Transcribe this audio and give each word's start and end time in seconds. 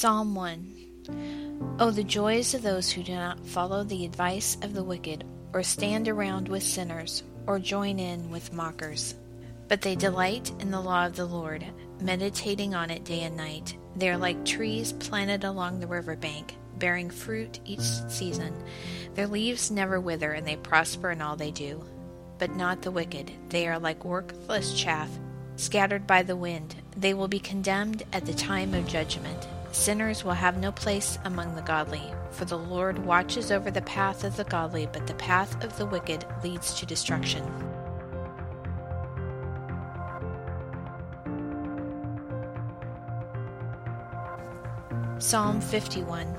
Psalm 0.00 0.34
1 0.34 1.76
Oh, 1.78 1.90
the 1.90 2.02
joys 2.02 2.54
of 2.54 2.62
those 2.62 2.90
who 2.90 3.02
do 3.02 3.12
not 3.12 3.46
follow 3.46 3.84
the 3.84 4.06
advice 4.06 4.56
of 4.62 4.72
the 4.72 4.82
wicked, 4.82 5.26
or 5.52 5.62
stand 5.62 6.08
around 6.08 6.48
with 6.48 6.62
sinners, 6.62 7.22
or 7.46 7.58
join 7.58 7.98
in 7.98 8.30
with 8.30 8.54
mockers. 8.54 9.14
But 9.68 9.82
they 9.82 9.96
delight 9.96 10.52
in 10.58 10.70
the 10.70 10.80
law 10.80 11.04
of 11.04 11.16
the 11.16 11.26
Lord, 11.26 11.66
meditating 12.00 12.74
on 12.74 12.88
it 12.88 13.04
day 13.04 13.24
and 13.24 13.36
night. 13.36 13.76
They 13.94 14.08
are 14.08 14.16
like 14.16 14.42
trees 14.46 14.94
planted 14.94 15.44
along 15.44 15.80
the 15.80 15.86
river 15.86 16.16
bank, 16.16 16.54
bearing 16.78 17.10
fruit 17.10 17.60
each 17.66 17.80
season. 18.08 18.54
Their 19.12 19.26
leaves 19.26 19.70
never 19.70 20.00
wither, 20.00 20.32
and 20.32 20.46
they 20.46 20.56
prosper 20.56 21.10
in 21.10 21.20
all 21.20 21.36
they 21.36 21.50
do. 21.50 21.84
But 22.38 22.56
not 22.56 22.80
the 22.80 22.90
wicked. 22.90 23.30
They 23.50 23.68
are 23.68 23.78
like 23.78 24.06
worthless 24.06 24.72
chaff, 24.80 25.10
scattered 25.56 26.06
by 26.06 26.22
the 26.22 26.36
wind. 26.36 26.74
They 26.96 27.12
will 27.12 27.28
be 27.28 27.38
condemned 27.38 28.04
at 28.14 28.24
the 28.24 28.32
time 28.32 28.72
of 28.72 28.88
judgment. 28.88 29.46
Sinners 29.72 30.24
will 30.24 30.32
have 30.32 30.58
no 30.58 30.72
place 30.72 31.18
among 31.24 31.54
the 31.54 31.62
godly, 31.62 32.12
for 32.30 32.44
the 32.44 32.58
Lord 32.58 32.98
watches 32.98 33.52
over 33.52 33.70
the 33.70 33.82
path 33.82 34.24
of 34.24 34.36
the 34.36 34.44
godly, 34.44 34.88
but 34.92 35.06
the 35.06 35.14
path 35.14 35.62
of 35.62 35.76
the 35.76 35.86
wicked 35.86 36.24
leads 36.42 36.74
to 36.74 36.86
destruction. 36.86 37.44
Psalm 45.20 45.60
51 45.60 46.34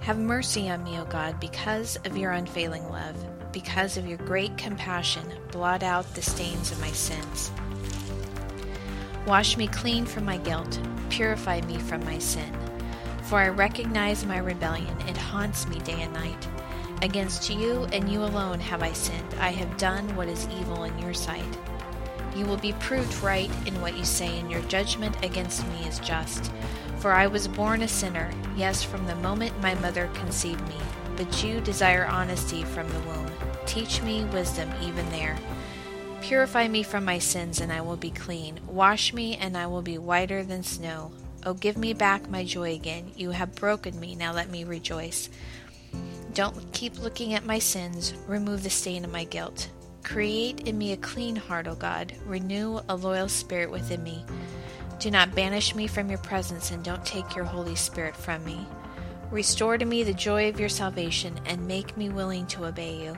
Have 0.00 0.18
mercy 0.18 0.68
on 0.68 0.82
me, 0.84 0.98
O 0.98 1.04
God, 1.04 1.40
because 1.40 1.96
of 2.04 2.16
your 2.16 2.32
unfailing 2.32 2.88
love. 2.90 3.16
Because 3.52 3.96
of 3.96 4.06
your 4.06 4.18
great 4.18 4.56
compassion, 4.58 5.26
blot 5.50 5.82
out 5.82 6.14
the 6.14 6.22
stains 6.22 6.70
of 6.70 6.80
my 6.80 6.90
sins. 6.90 7.50
Wash 9.26 9.56
me 9.56 9.66
clean 9.66 10.06
from 10.06 10.24
my 10.24 10.38
guilt 10.38 10.80
Purify 11.10 11.60
me 11.62 11.76
from 11.76 12.04
my 12.04 12.18
sin. 12.18 12.52
For 13.24 13.38
I 13.38 13.48
recognize 13.48 14.24
my 14.24 14.38
rebellion, 14.38 14.96
it 15.06 15.16
haunts 15.16 15.66
me 15.68 15.78
day 15.80 16.00
and 16.02 16.12
night. 16.12 16.48
Against 17.02 17.50
you 17.50 17.86
and 17.92 18.08
you 18.08 18.22
alone 18.22 18.60
have 18.60 18.82
I 18.82 18.92
sinned. 18.92 19.34
I 19.40 19.50
have 19.50 19.76
done 19.76 20.14
what 20.16 20.28
is 20.28 20.48
evil 20.58 20.84
in 20.84 20.98
your 20.98 21.14
sight. 21.14 21.58
You 22.34 22.46
will 22.46 22.56
be 22.56 22.72
proved 22.74 23.22
right 23.22 23.50
in 23.66 23.80
what 23.80 23.96
you 23.96 24.04
say, 24.04 24.38
and 24.38 24.50
your 24.50 24.62
judgment 24.62 25.16
against 25.24 25.66
me 25.68 25.86
is 25.86 25.98
just. 25.98 26.52
For 26.98 27.12
I 27.12 27.26
was 27.26 27.48
born 27.48 27.82
a 27.82 27.88
sinner, 27.88 28.30
yes, 28.56 28.82
from 28.82 29.06
the 29.06 29.16
moment 29.16 29.60
my 29.60 29.74
mother 29.76 30.08
conceived 30.14 30.66
me. 30.68 30.76
But 31.16 31.42
you 31.42 31.60
desire 31.60 32.06
honesty 32.06 32.62
from 32.62 32.88
the 32.88 33.00
womb. 33.00 33.30
Teach 33.66 34.00
me 34.02 34.24
wisdom 34.26 34.70
even 34.80 35.08
there. 35.10 35.36
Purify 36.22 36.68
me 36.68 36.82
from 36.82 37.04
my 37.04 37.18
sins, 37.18 37.60
and 37.60 37.72
I 37.72 37.80
will 37.80 37.96
be 37.96 38.10
clean. 38.10 38.60
Wash 38.66 39.12
me, 39.12 39.36
and 39.36 39.56
I 39.56 39.66
will 39.66 39.82
be 39.82 39.98
whiter 39.98 40.44
than 40.44 40.62
snow. 40.62 41.12
Oh, 41.44 41.54
give 41.54 41.76
me 41.76 41.94
back 41.94 42.28
my 42.28 42.44
joy 42.44 42.74
again. 42.74 43.10
You 43.16 43.30
have 43.30 43.54
broken 43.54 43.98
me, 43.98 44.14
now 44.14 44.32
let 44.32 44.50
me 44.50 44.64
rejoice. 44.64 45.30
Don't 46.34 46.72
keep 46.72 46.98
looking 47.00 47.34
at 47.34 47.44
my 47.44 47.58
sins. 47.58 48.14
Remove 48.28 48.62
the 48.62 48.70
stain 48.70 49.04
of 49.04 49.10
my 49.10 49.24
guilt. 49.24 49.70
Create 50.04 50.68
in 50.68 50.78
me 50.78 50.92
a 50.92 50.96
clean 50.96 51.36
heart, 51.36 51.66
O 51.66 51.74
God. 51.74 52.12
Renew 52.26 52.80
a 52.88 52.94
loyal 52.94 53.28
spirit 53.28 53.70
within 53.70 54.02
me. 54.02 54.24
Do 54.98 55.10
not 55.10 55.34
banish 55.34 55.74
me 55.74 55.86
from 55.86 56.10
your 56.10 56.18
presence, 56.18 56.70
and 56.70 56.84
don't 56.84 57.04
take 57.04 57.34
your 57.34 57.46
Holy 57.46 57.74
Spirit 57.74 58.14
from 58.14 58.44
me. 58.44 58.66
Restore 59.30 59.78
to 59.78 59.84
me 59.84 60.02
the 60.02 60.12
joy 60.12 60.48
of 60.48 60.60
your 60.60 60.68
salvation, 60.68 61.40
and 61.46 61.66
make 61.66 61.96
me 61.96 62.10
willing 62.10 62.46
to 62.48 62.66
obey 62.66 63.02
you. 63.02 63.16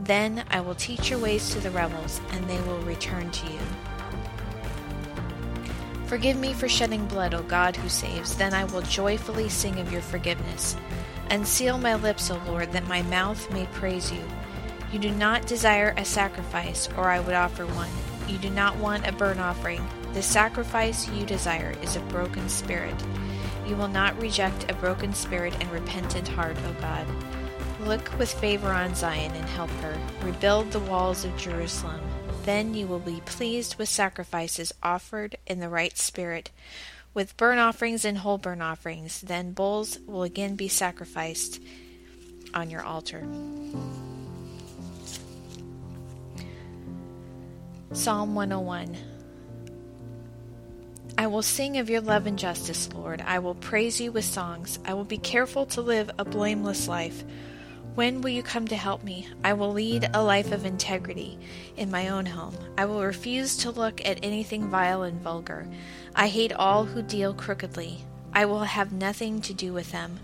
Then 0.00 0.44
I 0.50 0.60
will 0.60 0.74
teach 0.74 1.10
your 1.10 1.18
ways 1.18 1.50
to 1.50 1.60
the 1.60 1.70
rebels, 1.70 2.20
and 2.30 2.48
they 2.48 2.60
will 2.62 2.80
return 2.80 3.30
to 3.30 3.52
you. 3.52 3.60
Forgive 6.06 6.38
me 6.38 6.54
for 6.54 6.68
shedding 6.68 7.04
blood, 7.06 7.34
O 7.34 7.42
God 7.42 7.76
who 7.76 7.88
saves. 7.88 8.34
Then 8.34 8.54
I 8.54 8.64
will 8.64 8.80
joyfully 8.82 9.48
sing 9.48 9.78
of 9.78 9.92
your 9.92 10.00
forgiveness. 10.00 10.76
Unseal 11.30 11.76
my 11.76 11.96
lips, 11.96 12.30
O 12.30 12.40
Lord, 12.46 12.72
that 12.72 12.88
my 12.88 13.02
mouth 13.02 13.50
may 13.52 13.66
praise 13.66 14.10
you. 14.10 14.22
You 14.90 14.98
do 14.98 15.10
not 15.10 15.46
desire 15.46 15.92
a 15.98 16.04
sacrifice, 16.04 16.88
or 16.96 17.10
I 17.10 17.20
would 17.20 17.34
offer 17.34 17.66
one. 17.66 17.90
You 18.26 18.38
do 18.38 18.48
not 18.48 18.76
want 18.78 19.06
a 19.06 19.12
burnt 19.12 19.40
offering. 19.40 19.86
The 20.14 20.22
sacrifice 20.22 21.06
you 21.10 21.26
desire 21.26 21.74
is 21.82 21.96
a 21.96 22.00
broken 22.00 22.48
spirit. 22.48 22.94
You 23.66 23.76
will 23.76 23.88
not 23.88 24.18
reject 24.18 24.70
a 24.70 24.74
broken 24.74 25.12
spirit 25.12 25.54
and 25.60 25.70
repentant 25.70 26.28
heart, 26.28 26.56
O 26.66 26.72
God. 26.80 27.06
Look 27.88 28.18
with 28.18 28.30
favor 28.30 28.68
on 28.68 28.94
Zion 28.94 29.32
and 29.34 29.48
help 29.48 29.70
her. 29.80 29.98
Rebuild 30.22 30.72
the 30.72 30.78
walls 30.78 31.24
of 31.24 31.34
Jerusalem. 31.38 32.02
Then 32.44 32.74
you 32.74 32.86
will 32.86 32.98
be 32.98 33.22
pleased 33.24 33.76
with 33.76 33.88
sacrifices 33.88 34.74
offered 34.82 35.38
in 35.46 35.60
the 35.60 35.70
right 35.70 35.96
spirit, 35.96 36.50
with 37.14 37.34
burnt 37.38 37.60
offerings 37.60 38.04
and 38.04 38.18
whole 38.18 38.36
burnt 38.36 38.60
offerings. 38.60 39.22
Then 39.22 39.52
bulls 39.52 40.00
will 40.06 40.22
again 40.22 40.54
be 40.54 40.68
sacrificed 40.68 41.62
on 42.52 42.68
your 42.68 42.82
altar. 42.82 43.26
Psalm 47.94 48.34
101 48.34 48.98
I 51.16 51.26
will 51.26 51.40
sing 51.40 51.78
of 51.78 51.88
your 51.88 52.02
love 52.02 52.26
and 52.26 52.38
justice, 52.38 52.92
Lord. 52.92 53.22
I 53.26 53.38
will 53.38 53.54
praise 53.54 53.98
you 53.98 54.12
with 54.12 54.26
songs. 54.26 54.78
I 54.84 54.92
will 54.92 55.04
be 55.04 55.16
careful 55.16 55.64
to 55.68 55.80
live 55.80 56.10
a 56.18 56.26
blameless 56.26 56.86
life. 56.86 57.24
When 57.98 58.20
will 58.20 58.30
you 58.30 58.44
come 58.44 58.68
to 58.68 58.76
help 58.76 59.02
me? 59.02 59.26
I 59.42 59.54
will 59.54 59.72
lead 59.72 60.08
a 60.14 60.22
life 60.22 60.52
of 60.52 60.64
integrity 60.64 61.36
in 61.76 61.90
my 61.90 62.10
own 62.10 62.26
home. 62.26 62.54
I 62.78 62.84
will 62.84 63.02
refuse 63.02 63.56
to 63.56 63.72
look 63.72 64.00
at 64.06 64.20
anything 64.22 64.70
vile 64.70 65.02
and 65.02 65.20
vulgar. 65.20 65.66
I 66.14 66.28
hate 66.28 66.52
all 66.52 66.84
who 66.84 67.02
deal 67.02 67.34
crookedly. 67.34 68.04
I 68.32 68.44
will 68.44 68.62
have 68.62 68.92
nothing 68.92 69.40
to 69.40 69.52
do 69.52 69.72
with 69.72 69.90
them. 69.90 70.20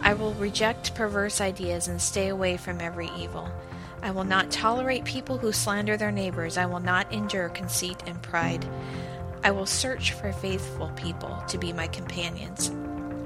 I 0.00 0.14
will 0.14 0.32
reject 0.34 0.94
perverse 0.94 1.40
ideas 1.40 1.88
and 1.88 2.00
stay 2.00 2.28
away 2.28 2.56
from 2.56 2.80
every 2.80 3.10
evil. 3.18 3.50
I 4.00 4.12
will 4.12 4.22
not 4.22 4.52
tolerate 4.52 5.04
people 5.04 5.38
who 5.38 5.50
slander 5.50 5.96
their 5.96 6.12
neighbors. 6.12 6.56
I 6.56 6.66
will 6.66 6.78
not 6.78 7.12
endure 7.12 7.48
conceit 7.48 8.00
and 8.06 8.22
pride. 8.22 8.64
I 9.42 9.50
will 9.50 9.66
search 9.66 10.12
for 10.12 10.32
faithful 10.32 10.90
people 10.90 11.42
to 11.48 11.58
be 11.58 11.72
my 11.72 11.88
companions. 11.88 12.70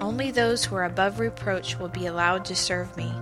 Only 0.00 0.30
those 0.30 0.64
who 0.64 0.76
are 0.76 0.86
above 0.86 1.20
reproach 1.20 1.78
will 1.78 1.88
be 1.88 2.06
allowed 2.06 2.46
to 2.46 2.56
serve 2.56 2.96
me. 2.96 3.12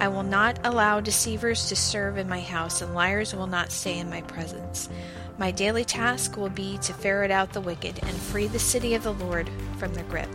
I 0.00 0.08
will 0.08 0.22
not 0.22 0.58
allow 0.64 1.00
deceivers 1.00 1.66
to 1.68 1.76
serve 1.76 2.16
in 2.16 2.26
my 2.26 2.40
house, 2.40 2.80
and 2.80 2.94
liars 2.94 3.34
will 3.34 3.46
not 3.46 3.70
stay 3.70 3.98
in 3.98 4.08
my 4.08 4.22
presence. 4.22 4.88
My 5.36 5.50
daily 5.50 5.84
task 5.84 6.38
will 6.38 6.48
be 6.48 6.78
to 6.78 6.94
ferret 6.94 7.30
out 7.30 7.52
the 7.52 7.60
wicked 7.60 7.98
and 8.02 8.16
free 8.16 8.46
the 8.46 8.58
city 8.58 8.94
of 8.94 9.02
the 9.02 9.12
Lord 9.12 9.50
from 9.76 9.92
their 9.92 10.04
grip. 10.04 10.30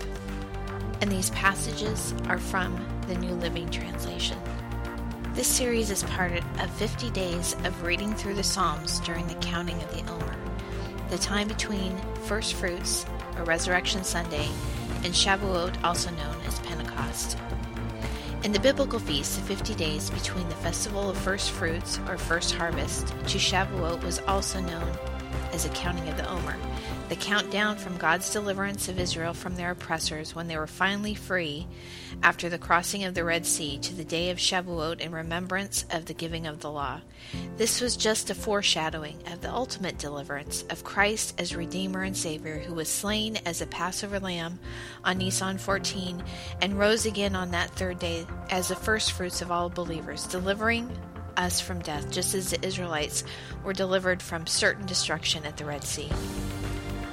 And 1.02 1.12
these 1.12 1.32
passages 1.32 2.14
are 2.28 2.38
from 2.38 2.80
the 3.08 3.16
New 3.16 3.34
Living 3.34 3.68
Translation. 3.72 4.38
This 5.34 5.48
series 5.48 5.90
is 5.90 6.04
part 6.04 6.32
of 6.34 6.70
50 6.76 7.10
days 7.10 7.56
of 7.64 7.84
reading 7.84 8.14
through 8.14 8.36
the 8.36 8.44
Psalms 8.44 9.00
during 9.00 9.26
the 9.26 9.34
counting 9.36 9.82
of 9.82 9.92
the 9.92 10.12
Omer, 10.12 10.36
the 11.10 11.18
time 11.18 11.48
between 11.48 11.98
First 12.26 12.54
Fruits, 12.54 13.08
or 13.36 13.44
Resurrection 13.46 14.04
Sunday, 14.04 14.48
and 15.04 15.14
Shavuot, 15.14 15.84
also 15.84 16.12
known 16.12 16.36
as 16.46 16.60
Pentecost. 16.60 17.38
In 18.46 18.52
the 18.52 18.60
biblical 18.60 19.00
feast, 19.00 19.38
the 19.38 19.42
50 19.42 19.74
days 19.74 20.12
between 20.12 20.48
the 20.50 20.56
festival 20.58 21.10
of 21.10 21.18
first 21.18 21.50
fruits 21.50 22.00
or 22.08 22.16
first 22.16 22.54
harvest 22.54 23.08
to 23.08 23.40
Shavuot 23.40 24.04
was 24.04 24.20
also 24.28 24.60
known 24.60 24.88
as 25.52 25.66
a 25.66 25.70
counting 25.70 26.08
of 26.10 26.16
the 26.16 26.30
Omer, 26.30 26.56
the 27.10 27.16
countdown 27.16 27.78
from 27.78 27.98
God's 27.98 28.32
deliverance 28.32 28.90
of 28.90 29.00
Israel 29.00 29.36
from 29.36 29.56
their 29.56 29.72
oppressors 29.72 30.34
when 30.34 30.48
they 30.48 30.58
were 30.58 30.66
finally 30.66 31.14
free 31.14 31.68
after 32.24 32.50
the 32.50 32.58
crossing 32.58 33.04
of 33.04 33.14
the 33.14 33.24
Red 33.24 33.46
Sea 33.46 33.78
to 33.78 33.94
the 33.94 34.04
day 34.04 34.32
of 34.32 34.40
Shavuot 34.40 35.00
in 35.00 35.12
remembrance 35.12 35.86
of 35.92 36.06
the 36.06 36.16
giving 36.16 36.48
of 36.48 36.62
the 36.62 36.72
law. 36.72 37.02
This 37.58 37.80
was 37.80 37.96
just 37.96 38.32
a 38.32 38.36
foreshadowing 38.36 39.20
of 39.32 39.42
the 39.42 39.52
ultimate 39.52 40.00
deliverance 40.00 40.64
of 40.72 40.84
Christ 40.84 41.40
as 41.40 41.56
Redeemer 41.56 42.02
and 42.02 42.18
Savior, 42.18 42.58
who 42.58 42.74
was 42.74 42.90
slain 42.90 43.38
as 43.46 43.62
a 43.62 43.68
Passover 43.68 44.20
lamb 44.20 44.60
on 45.04 45.20
Nisan 45.20 45.60
14 45.60 46.24
and 46.62 46.80
rose 46.80 47.06
again 47.06 47.36
on 47.36 47.52
that 47.52 47.70
third 47.72 48.00
day 48.00 48.26
as 48.50 48.70
the 48.70 48.76
first 48.76 49.12
fruits 49.12 49.44
of 49.44 49.52
all 49.52 49.70
believers, 49.70 50.26
delivering 50.26 50.90
us 51.38 51.60
from 51.60 51.80
death, 51.82 52.10
just 52.10 52.34
as 52.34 52.50
the 52.50 52.66
Israelites 52.66 53.24
were 53.64 53.74
delivered 53.74 54.24
from 54.24 54.48
certain 54.48 54.88
destruction 54.88 55.46
at 55.46 55.58
the 55.58 55.66
Red 55.66 55.84
Sea. 55.84 56.10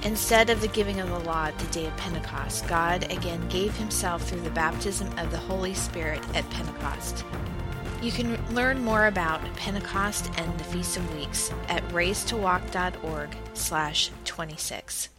Instead 0.05 0.51
of 0.51 0.61
the 0.61 0.69
giving 0.69 0.99
of 0.99 1.09
the 1.09 1.19
law 1.21 1.47
at 1.47 1.59
the 1.59 1.67
day 1.67 1.87
of 1.87 1.97
Pentecost, 1.97 2.67
God 2.67 3.05
again 3.13 3.49
gave 3.49 3.77
himself 3.77 4.29
through 4.29 4.41
the 4.41 4.51
baptism 4.51 5.07
of 5.17 5.31
the 5.31 5.39
Holy 5.39 5.75
Spirit 5.75 6.21
at 6.35 6.49
Pentecost. 6.51 7.25
You 8.03 8.11
can 8.11 8.37
learn 8.53 8.83
more 8.83 9.07
about 9.07 9.41
Pentecost 9.55 10.29
and 10.37 10.59
the 10.59 10.65
Feast 10.65 10.97
of 10.97 11.17
Weeks 11.17 11.53
at 11.69 11.87
raisetowalk.org 11.91 13.37
slash 13.55 14.11
26. 14.25 15.13